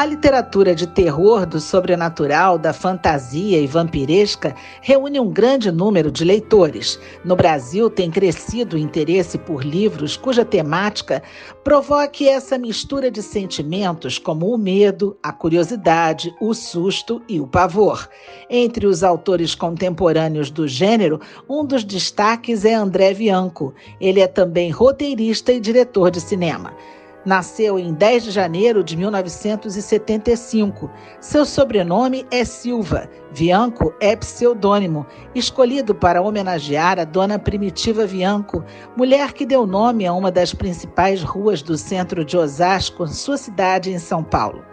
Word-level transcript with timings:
A 0.00 0.06
literatura 0.06 0.74
de 0.74 0.86
terror, 0.86 1.44
do 1.44 1.60
sobrenatural, 1.60 2.56
da 2.56 2.72
fantasia 2.72 3.60
e 3.60 3.66
vampiresca 3.66 4.56
reúne 4.80 5.20
um 5.20 5.28
grande 5.28 5.70
número 5.70 6.10
de 6.10 6.24
leitores. 6.24 6.98
No 7.22 7.36
Brasil, 7.36 7.90
tem 7.90 8.10
crescido 8.10 8.76
o 8.76 8.78
interesse 8.78 9.36
por 9.36 9.62
livros 9.62 10.16
cuja 10.16 10.42
temática 10.42 11.22
provoque 11.62 12.26
essa 12.26 12.56
mistura 12.56 13.10
de 13.10 13.22
sentimentos 13.22 14.16
como 14.16 14.54
o 14.54 14.56
medo, 14.56 15.18
a 15.22 15.34
curiosidade, 15.34 16.34
o 16.40 16.54
susto 16.54 17.20
e 17.28 17.38
o 17.38 17.46
pavor. 17.46 18.08
Entre 18.48 18.86
os 18.86 19.04
autores 19.04 19.54
contemporâneos 19.54 20.50
do 20.50 20.66
gênero, 20.66 21.20
um 21.46 21.62
dos 21.62 21.84
destaques 21.84 22.64
é 22.64 22.72
André 22.72 23.12
Bianco. 23.12 23.74
Ele 24.00 24.20
é 24.20 24.26
também 24.26 24.70
roteirista 24.70 25.52
e 25.52 25.60
diretor 25.60 26.10
de 26.10 26.22
cinema. 26.22 26.72
Nasceu 27.30 27.78
em 27.78 27.94
10 27.94 28.24
de 28.24 28.30
janeiro 28.32 28.82
de 28.82 28.96
1975. 28.96 30.90
Seu 31.20 31.44
sobrenome 31.44 32.26
é 32.28 32.44
Silva. 32.44 33.08
Vianco 33.30 33.94
é 34.00 34.16
pseudônimo, 34.16 35.06
escolhido 35.32 35.94
para 35.94 36.20
homenagear 36.20 36.98
a 36.98 37.04
dona 37.04 37.38
Primitiva 37.38 38.04
Vianco, 38.04 38.64
mulher 38.96 39.32
que 39.32 39.46
deu 39.46 39.64
nome 39.64 40.08
a 40.08 40.12
uma 40.12 40.32
das 40.32 40.52
principais 40.52 41.22
ruas 41.22 41.62
do 41.62 41.78
centro 41.78 42.24
de 42.24 42.36
Osasco, 42.36 43.06
sua 43.06 43.36
cidade 43.36 43.92
em 43.92 43.98
São 44.00 44.24
Paulo. 44.24 44.69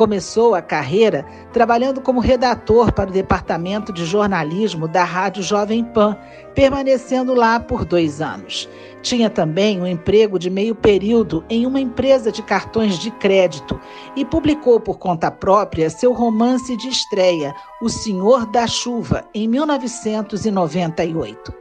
Começou 0.00 0.54
a 0.54 0.62
carreira 0.62 1.26
trabalhando 1.52 2.00
como 2.00 2.20
redator 2.20 2.90
para 2.90 3.10
o 3.10 3.12
departamento 3.12 3.92
de 3.92 4.06
jornalismo 4.06 4.88
da 4.88 5.04
Rádio 5.04 5.42
Jovem 5.42 5.84
Pan, 5.84 6.16
permanecendo 6.54 7.34
lá 7.34 7.60
por 7.60 7.84
dois 7.84 8.22
anos. 8.22 8.66
Tinha 9.02 9.28
também 9.28 9.78
um 9.78 9.86
emprego 9.86 10.38
de 10.38 10.48
meio 10.48 10.74
período 10.74 11.44
em 11.50 11.66
uma 11.66 11.78
empresa 11.78 12.32
de 12.32 12.42
cartões 12.42 12.98
de 12.98 13.10
crédito 13.10 13.78
e 14.16 14.24
publicou 14.24 14.80
por 14.80 14.98
conta 14.98 15.30
própria 15.30 15.90
seu 15.90 16.14
romance 16.14 16.74
de 16.78 16.88
estreia, 16.88 17.54
O 17.82 17.90
Senhor 17.90 18.46
da 18.46 18.66
Chuva, 18.66 19.26
em 19.34 19.46
1998. 19.46 21.52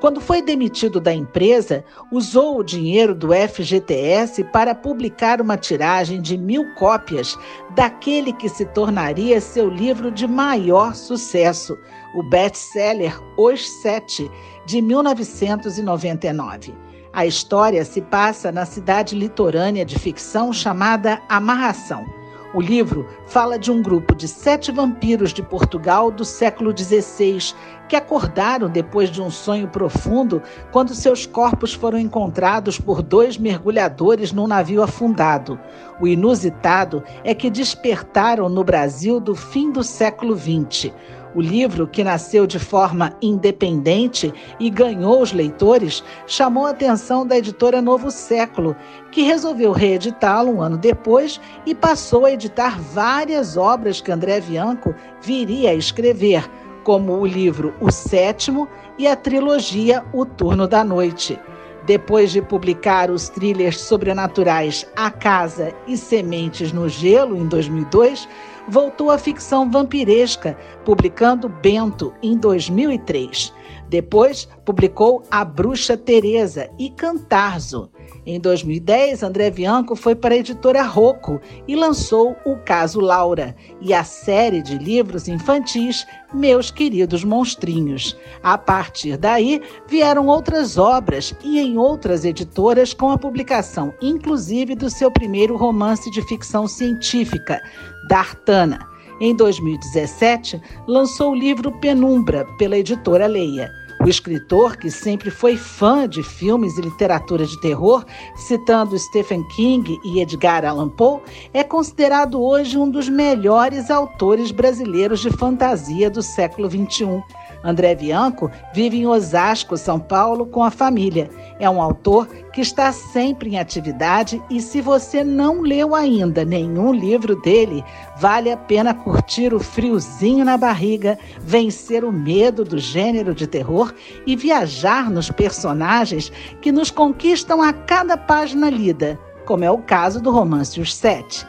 Quando 0.00 0.20
foi 0.20 0.40
demitido 0.40 1.00
da 1.00 1.12
empresa, 1.12 1.84
usou 2.12 2.58
o 2.58 2.62
dinheiro 2.62 3.16
do 3.16 3.30
FGTS 3.32 4.44
para 4.44 4.72
publicar 4.72 5.40
uma 5.40 5.56
tiragem 5.56 6.20
de 6.22 6.38
mil 6.38 6.72
cópias 6.74 7.36
daquele 7.74 8.32
que 8.32 8.48
se 8.48 8.64
tornaria 8.66 9.40
seu 9.40 9.68
livro 9.68 10.12
de 10.12 10.24
maior 10.28 10.94
sucesso, 10.94 11.76
o 12.14 12.22
best-seller 12.22 13.20
Os 13.36 13.68
Sete, 13.82 14.30
de 14.64 14.80
1999. 14.80 16.72
A 17.12 17.26
história 17.26 17.84
se 17.84 18.00
passa 18.00 18.52
na 18.52 18.64
cidade 18.64 19.16
litorânea 19.16 19.84
de 19.84 19.98
ficção 19.98 20.52
chamada 20.52 21.20
Amarração. 21.28 22.17
O 22.54 22.62
livro 22.62 23.06
fala 23.26 23.58
de 23.58 23.70
um 23.70 23.82
grupo 23.82 24.14
de 24.14 24.26
sete 24.26 24.72
vampiros 24.72 25.34
de 25.34 25.42
Portugal 25.42 26.10
do 26.10 26.24
século 26.24 26.74
XVI 26.76 27.54
que 27.86 27.94
acordaram 27.94 28.70
depois 28.70 29.10
de 29.10 29.20
um 29.20 29.30
sonho 29.30 29.68
profundo 29.68 30.42
quando 30.72 30.94
seus 30.94 31.26
corpos 31.26 31.74
foram 31.74 31.98
encontrados 31.98 32.78
por 32.78 33.02
dois 33.02 33.36
mergulhadores 33.36 34.32
num 34.32 34.46
navio 34.46 34.82
afundado. 34.82 35.60
O 36.00 36.08
inusitado 36.08 37.04
é 37.22 37.34
que 37.34 37.50
despertaram 37.50 38.48
no 38.48 38.64
Brasil 38.64 39.20
do 39.20 39.34
fim 39.34 39.70
do 39.70 39.84
século 39.84 40.34
XX. 40.34 40.90
O 41.38 41.40
livro, 41.40 41.86
que 41.86 42.02
nasceu 42.02 42.48
de 42.48 42.58
forma 42.58 43.16
independente 43.22 44.34
e 44.58 44.68
ganhou 44.68 45.22
os 45.22 45.32
leitores, 45.32 46.02
chamou 46.26 46.66
a 46.66 46.70
atenção 46.70 47.24
da 47.24 47.38
editora 47.38 47.80
Novo 47.80 48.10
Século, 48.10 48.74
que 49.12 49.22
resolveu 49.22 49.70
reeditá-lo 49.70 50.50
um 50.50 50.60
ano 50.60 50.76
depois 50.76 51.40
e 51.64 51.76
passou 51.76 52.24
a 52.24 52.32
editar 52.32 52.80
várias 52.80 53.56
obras 53.56 54.00
que 54.00 54.10
André 54.10 54.40
Bianco 54.40 54.92
viria 55.22 55.70
a 55.70 55.74
escrever, 55.74 56.44
como 56.82 57.12
o 57.12 57.24
livro 57.24 57.72
O 57.80 57.92
Sétimo 57.92 58.66
e 58.98 59.06
a 59.06 59.14
trilogia 59.14 60.04
O 60.12 60.26
Turno 60.26 60.66
da 60.66 60.82
Noite. 60.82 61.38
Depois 61.86 62.32
de 62.32 62.42
publicar 62.42 63.12
os 63.12 63.28
thrillers 63.28 63.80
sobrenaturais 63.80 64.84
A 64.96 65.08
Casa 65.08 65.72
e 65.86 65.96
Sementes 65.96 66.72
no 66.72 66.88
Gelo, 66.88 67.36
em 67.36 67.46
2002, 67.46 68.28
voltou 68.68 69.10
à 69.10 69.18
ficção 69.18 69.70
vampiresca, 69.70 70.56
publicando 70.84 71.48
Bento, 71.48 72.12
em 72.22 72.36
2003. 72.36 73.52
Depois, 73.88 74.46
publicou 74.64 75.22
A 75.30 75.44
Bruxa 75.44 75.96
Teresa 75.96 76.68
e 76.78 76.90
Cantarzo. 76.90 77.90
Em 78.26 78.38
2010, 78.38 79.22
André 79.22 79.50
Bianco 79.50 79.96
foi 79.96 80.14
para 80.14 80.34
a 80.34 80.38
editora 80.38 80.82
Rocco 80.82 81.40
e 81.66 81.74
lançou 81.74 82.36
O 82.44 82.56
Caso 82.56 83.00
Laura 83.00 83.56
e 83.80 83.94
a 83.94 84.04
série 84.04 84.60
de 84.60 84.76
livros 84.76 85.28
infantis 85.28 86.06
Meus 86.34 86.70
Queridos 86.70 87.24
Monstrinhos. 87.24 88.16
A 88.42 88.58
partir 88.58 89.16
daí, 89.16 89.62
vieram 89.88 90.26
outras 90.26 90.76
obras 90.76 91.34
e 91.42 91.58
em 91.58 91.78
outras 91.78 92.24
editoras 92.24 92.92
com 92.92 93.10
a 93.10 93.16
publicação, 93.16 93.94
inclusive, 94.00 94.74
do 94.74 94.90
seu 94.90 95.10
primeiro 95.10 95.56
romance 95.56 96.10
de 96.10 96.20
ficção 96.28 96.66
científica, 96.66 97.62
D'Artana. 98.08 98.78
Em 99.20 99.34
2017, 99.34 100.60
lançou 100.86 101.32
o 101.32 101.34
livro 101.34 101.72
Penumbra, 101.80 102.46
pela 102.56 102.78
editora 102.78 103.26
Leia. 103.26 103.70
O 104.00 104.08
escritor, 104.08 104.76
que 104.76 104.92
sempre 104.92 105.28
foi 105.28 105.56
fã 105.56 106.08
de 106.08 106.22
filmes 106.22 106.78
e 106.78 106.82
literatura 106.82 107.44
de 107.44 107.60
terror, 107.60 108.04
citando 108.36 108.96
Stephen 108.96 109.42
King 109.48 109.98
e 110.04 110.20
Edgar 110.20 110.64
Allan 110.64 110.88
Poe, 110.88 111.20
é 111.52 111.64
considerado 111.64 112.40
hoje 112.40 112.78
um 112.78 112.88
dos 112.88 113.08
melhores 113.08 113.90
autores 113.90 114.52
brasileiros 114.52 115.18
de 115.18 115.30
fantasia 115.30 116.08
do 116.08 116.22
século 116.22 116.70
XXI. 116.70 117.20
André 117.62 117.94
Bianco 117.94 118.50
vive 118.72 118.98
em 118.98 119.06
Osasco, 119.06 119.76
São 119.76 119.98
Paulo, 119.98 120.46
com 120.46 120.62
a 120.62 120.70
família. 120.70 121.28
É 121.58 121.68
um 121.68 121.82
autor 121.82 122.28
que 122.52 122.60
está 122.60 122.92
sempre 122.92 123.50
em 123.50 123.58
atividade 123.58 124.40
e, 124.48 124.60
se 124.60 124.80
você 124.80 125.24
não 125.24 125.60
leu 125.60 125.94
ainda 125.94 126.44
nenhum 126.44 126.92
livro 126.92 127.34
dele, 127.40 127.84
vale 128.16 128.50
a 128.50 128.56
pena 128.56 128.94
curtir 128.94 129.52
o 129.52 129.60
friozinho 129.60 130.44
na 130.44 130.56
barriga, 130.56 131.18
vencer 131.40 132.04
o 132.04 132.12
medo 132.12 132.64
do 132.64 132.78
gênero 132.78 133.34
de 133.34 133.46
terror 133.46 133.92
e 134.26 134.36
viajar 134.36 135.10
nos 135.10 135.30
personagens 135.30 136.32
que 136.60 136.70
nos 136.70 136.90
conquistam 136.90 137.60
a 137.60 137.72
cada 137.72 138.16
página 138.16 138.70
lida, 138.70 139.18
como 139.44 139.64
é 139.64 139.70
o 139.70 139.78
caso 139.78 140.20
do 140.20 140.30
romance 140.30 140.80
Os 140.80 140.94
Sete. 140.94 141.46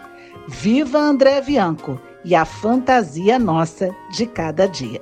Viva 0.48 0.98
André 0.98 1.42
Bianco 1.42 2.00
e 2.26 2.36
a 2.36 2.44
fantasia 2.44 3.38
nossa 3.38 3.96
de 4.12 4.26
cada 4.26 4.68
dia. 4.68 5.02